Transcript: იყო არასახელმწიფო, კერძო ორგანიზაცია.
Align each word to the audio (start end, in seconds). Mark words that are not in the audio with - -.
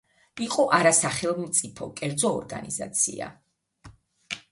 იყო 0.43 0.63
არასახელმწიფო, 0.77 1.89
კერძო 1.99 2.31
ორგანიზაცია. 2.39 3.29